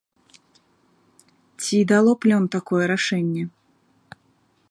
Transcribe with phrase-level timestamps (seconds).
[1.61, 3.43] Ці дало плён такое рашэнне?